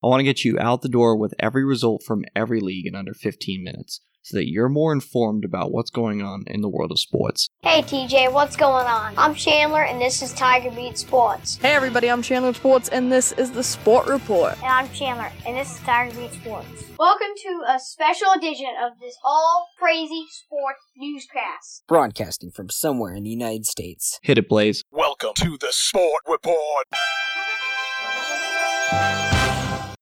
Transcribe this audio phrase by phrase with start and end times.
[0.00, 2.94] I want to get you out the door with every result from every league in
[2.94, 6.92] under 15 minutes so that you're more informed about what's going on in the world
[6.92, 7.48] of sports.
[7.62, 9.14] Hey TJ, what's going on?
[9.18, 11.56] I'm Chandler and this is Tiger Beat Sports.
[11.56, 14.52] Hey everybody, I'm Chandler Sports and this is the Sport Report.
[14.58, 16.84] And I'm Chandler and this is Tiger Beat Sports.
[16.96, 21.82] Welcome to a special edition of this all crazy sports newscast.
[21.88, 24.20] Broadcasting from somewhere in the United States.
[24.22, 24.84] Hit it, Blaze.
[24.92, 26.86] Welcome to the Sport Report.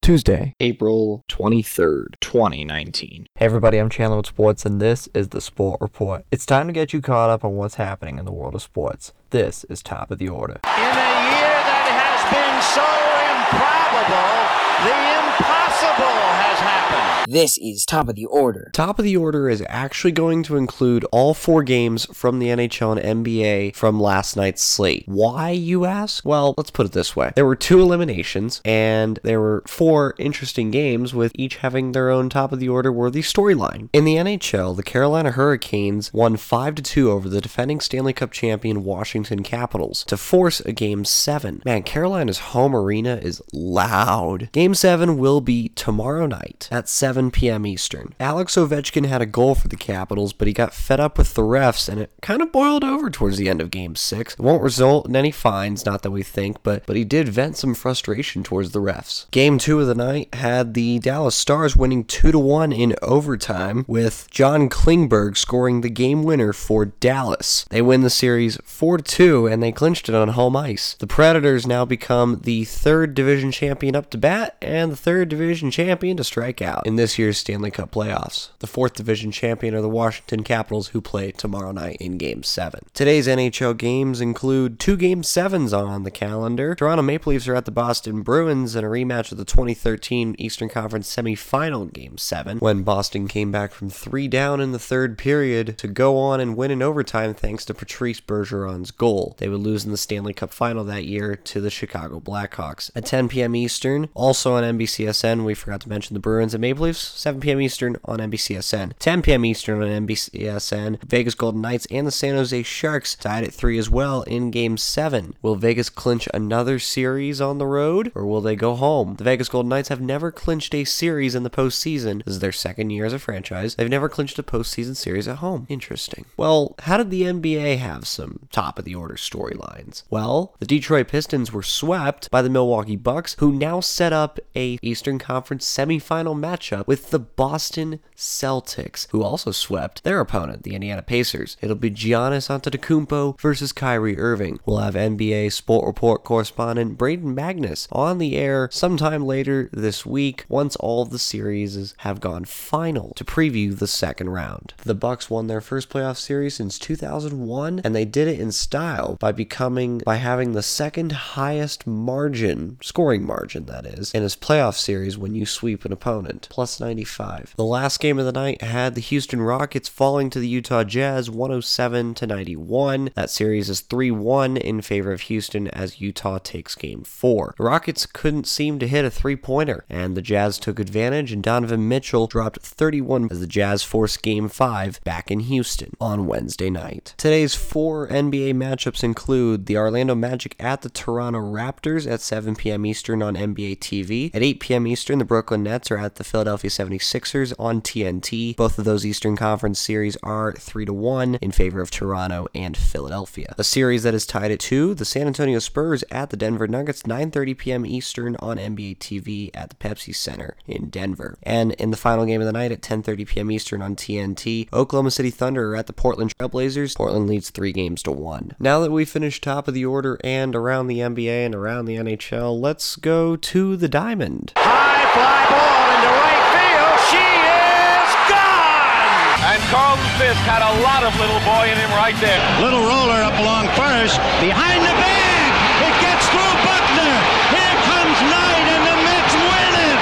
[0.07, 3.27] Tuesday, April 23rd, 2019.
[3.35, 6.23] Hey everybody, I'm Chandler with Sports, and this is the Sport Report.
[6.31, 9.11] It's time to get you caught up on what's happening in the world of sports.
[9.31, 10.61] This is top of the order.
[10.63, 17.33] In a year that has been so improbable, the impossible has happened.
[17.33, 18.69] This is Top of the Order.
[18.73, 22.97] Top of the order is actually going to include all four games from the NHL
[22.97, 25.03] and NBA from last night's slate.
[25.07, 26.23] Why, you ask?
[26.23, 30.71] Well, let's put it this way there were two eliminations, and there were four interesting
[30.71, 33.89] games, with each having their own top of the order worthy storyline.
[33.93, 38.83] In the NHL, the Carolina Hurricanes won 5 2 over the defending Stanley Cup champion
[38.83, 41.61] Washington Capitals to force a game 7.
[41.65, 44.49] Man, Carolina's home arena is loud.
[44.51, 47.65] Game 7 will be tomorrow night at 7 p.m.
[47.65, 48.13] Eastern.
[48.19, 51.41] Alex Ovechkin had a goal for the Capitals, but he got fed up with the
[51.41, 54.33] refs, and it kind of boiled over towards the end of Game 6.
[54.33, 57.57] It won't result in any fines, not that we think, but, but he did vent
[57.57, 59.29] some frustration towards the refs.
[59.31, 64.27] Game 2 of the night had the Dallas Stars winning 2 1 in overtime, with
[64.31, 67.65] John Klingberg scoring the game winner for Dallas.
[67.69, 70.95] They win the series 4 2, and they clinched it on home ice.
[70.95, 75.71] The Predators now become the third division champion up to bat, and the third division
[75.71, 78.49] champion to strike out in this year's Stanley Cup playoffs.
[78.59, 82.85] The fourth division champion are the Washington Capitals, who play tomorrow night in Game 7.
[82.93, 86.75] Today's NHL games include two Game 7s on the calendar.
[86.75, 90.69] Toronto Maple Leafs are at the Boston Bruins in a rematch of the 2013 Eastern
[90.69, 95.77] Conference semifinal Game 7, when Boston came back from three down in the third period
[95.77, 99.35] to go on and win in overtime thanks to Patrice Bergeron's goal.
[99.37, 102.91] They would lose in the Stanley Cup final that year to the Chicago Blackhawks.
[102.95, 103.55] At 10 p.m.
[103.55, 107.61] Eastern, also on NBCSN, we forgot to mention the Bruins and Maple Leafs, 7 p.m.
[107.61, 108.93] Eastern on NBCSN.
[108.99, 109.45] 10 p.m.
[109.45, 113.89] Eastern on NBCSN, Vegas Golden Knights and the San Jose Sharks tied at 3 as
[113.89, 115.35] well in Game 7.
[115.41, 119.15] Will Vegas clinch another series on the road, or will they go home?
[119.15, 122.23] The Vegas Golden Knights have never clinched a series in the postseason.
[122.23, 123.75] This is their second year as a franchise.
[123.75, 125.65] They've never clinched a postseason series at home.
[125.69, 126.25] Interesting.
[126.35, 130.03] Well, how did the NBA have some top of the order storylines?
[130.09, 134.77] Well, the Detroit Pistons were swept by the Milwaukee Bucks, who now set up a
[134.81, 141.01] Eastern Conference semifinal matchup with the Boston Celtics, who also swept their opponent, the Indiana
[141.01, 141.57] Pacers.
[141.61, 144.59] It'll be Giannis Antetokounmpo versus Kyrie Irving.
[144.65, 150.45] We'll have NBA Sport Report correspondent Braden Magnus on the air sometime later this week
[150.49, 154.73] once all the series have gone final to preview the second round.
[154.83, 159.17] The Bucks won their first playoff series since 2001 and they did it in style
[159.19, 164.75] by becoming by having the second highest margin, scoring margin that is, in his playoff
[164.75, 167.53] series when you sweep an opponent, plus 95.
[167.55, 171.29] The last game of the night had the Houston Rockets falling to the Utah Jazz
[171.29, 173.11] 107 to 91.
[173.15, 177.55] That series is 3-1 in favor of Houston as Utah takes game 4.
[177.57, 181.87] The Rockets couldn't seem to hit a three-pointer and the Jazz took advantage and Donovan
[181.87, 187.13] Mitchell dropped 31 as the Jazz forced game 5 back in Houston on Wednesday night.
[187.15, 192.85] Today's four NBA matchups include the Orlando Magic at the Toronto Raptors at 7 p.m.
[192.85, 194.16] Eastern on NBA TV.
[194.33, 194.87] At 8 p.m.
[194.87, 198.55] Eastern, the Brooklyn Nets are at the Philadelphia 76ers on TNT.
[198.55, 202.75] Both of those Eastern Conference series are 3 to 1 in favor of Toronto and
[202.75, 203.53] Philadelphia.
[203.57, 207.03] A series that is tied at 2, the San Antonio Spurs at the Denver Nuggets
[207.03, 207.85] 9:30 p.m.
[207.85, 211.37] Eastern on NBA TV at the Pepsi Center in Denver.
[211.43, 213.51] And in the final game of the night at 10:30 p.m.
[213.51, 216.95] Eastern on TNT, Oklahoma City Thunder are at the Portland Trailblazers.
[216.95, 218.55] Portland leads 3 games to 1.
[218.59, 221.95] Now that we've finished top of the order and around the NBA and around the
[221.95, 224.55] NHL, let's go to the Diamond.
[224.55, 226.95] High fly ball into right field.
[227.11, 229.51] She is gone.
[229.51, 232.39] And Carlton Fisk had a lot of little boy in him right there.
[232.63, 234.15] Little roller up along first.
[234.39, 235.49] Behind the bag.
[235.91, 237.15] It gets through Buckner.
[237.51, 239.99] Here comes Knight and the Mets win it.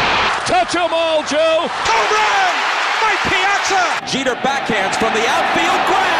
[0.53, 1.65] Touch 'em all, Joe.
[1.65, 2.53] Home run.
[3.01, 4.05] Mike Piazza.
[4.05, 6.14] Jeter backhands from the outfield grass.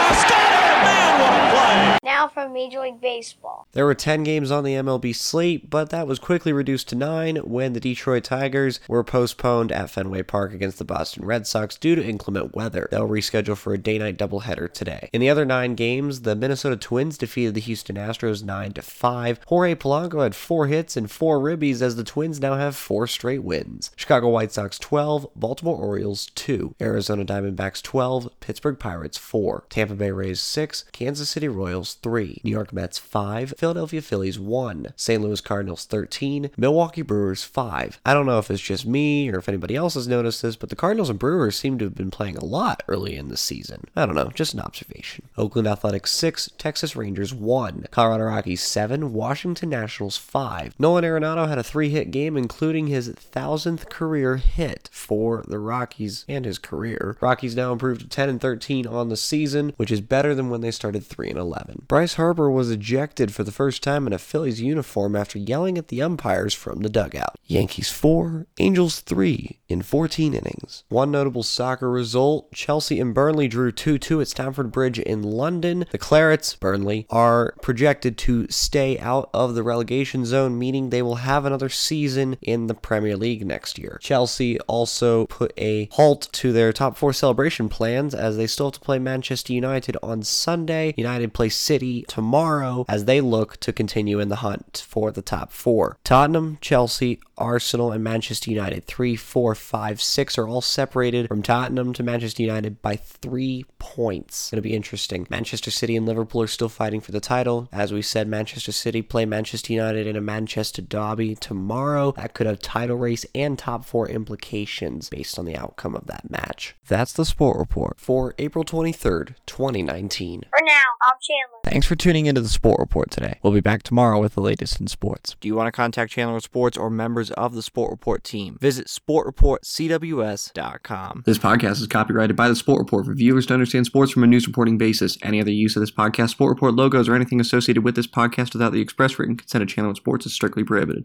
[2.15, 3.67] Now from Major League Baseball.
[3.73, 7.35] There were 10 games on the MLB slate, but that was quickly reduced to 9
[7.39, 11.93] when the Detroit Tigers were postponed at Fenway Park against the Boston Red Sox due
[11.93, 12.87] to inclement weather.
[12.89, 15.09] They'll reschedule for a day night doubleheader today.
[15.11, 19.41] In the other 9 games, the Minnesota Twins defeated the Houston Astros 9 to 5.
[19.47, 23.43] Jorge Polanco had 4 hits and 4 ribbies as the Twins now have 4 straight
[23.43, 23.91] wins.
[23.97, 30.11] Chicago White Sox 12, Baltimore Orioles 2, Arizona Diamondbacks 12, Pittsburgh Pirates 4, Tampa Bay
[30.11, 35.23] Rays 6, Kansas City Royals 3, New York Mets 5, Philadelphia Phillies 1, St.
[35.23, 37.99] Louis Cardinals 13, Milwaukee Brewers 5.
[38.05, 40.69] I don't know if it's just me or if anybody else has noticed this, but
[40.69, 43.85] the Cardinals and Brewers seem to have been playing a lot early in the season.
[43.95, 45.27] I don't know, just an observation.
[45.35, 50.75] Oakland Athletics 6, Texas Rangers 1, Colorado Rockies 7, Washington Nationals 5.
[50.77, 56.23] Nolan Arenado had a three hit game, including his thousandth career hit for the Rockies
[56.29, 57.17] and his career.
[57.19, 60.61] Rockies now improved to 10 and 13 on the season, which is better than when
[60.61, 61.85] they started 3 and 11.
[61.95, 65.87] Bryce Harper was ejected for the first time in a Phillies uniform after yelling at
[65.87, 67.39] the umpires from the dugout.
[67.45, 70.83] Yankees 4, Angels 3 in 14 innings.
[70.89, 75.85] One notable soccer result Chelsea and Burnley drew 2 2 at Stamford Bridge in London.
[75.89, 81.15] The Clarets, Burnley, are projected to stay out of the relegation zone, meaning they will
[81.15, 83.99] have another season in the Premier League next year.
[84.01, 88.73] Chelsea also put a halt to their top four celebration plans as they still have
[88.73, 90.93] to play Manchester United on Sunday.
[90.97, 95.51] United play City tomorrow as they look to continue in the hunt for the top
[95.51, 95.97] four.
[96.03, 101.93] Tottenham, Chelsea, Arsenal, and Manchester United, three, four, five, six, are all separated from Tottenham
[101.93, 104.51] to Manchester United by three points.
[104.51, 105.27] It'll be interesting.
[105.29, 107.69] Manchester City and Liverpool are still fighting for the title.
[107.71, 112.11] As we said, Manchester City play Manchester United in a Manchester derby tomorrow.
[112.13, 116.29] That could have title race and top four implications based on the outcome of that
[116.29, 116.75] match.
[116.87, 120.43] That's the Sport Report for April 23rd, 2019.
[120.49, 121.74] For now, I'm Chandler.
[121.75, 123.37] Thanks for tuning into the Sport Report today.
[123.43, 125.35] We'll be back tomorrow with the latest in sports.
[125.41, 128.57] Do you want to contact Chandler Sports or members of the Sport Report team?
[128.61, 131.23] Visit sportreportcws.com.
[131.25, 134.27] This podcast is copyrighted by the Sport Report for viewers to understand sports from a
[134.27, 135.17] news reporting basis.
[135.21, 138.53] Any other use of this podcast, Sport Report logos, or anything associated with this podcast
[138.53, 141.03] without the express written consent of Chandler Sports is strictly prohibited.